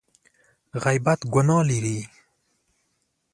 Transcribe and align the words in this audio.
غیبت 0.83 1.19
ګناه 1.33 1.59
لري! 1.69 1.99